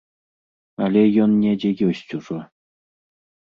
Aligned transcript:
Але 0.85 1.03
ён 1.27 1.37
недзе 1.45 1.71
ёсць 1.91 2.11
ужо. 2.19 2.37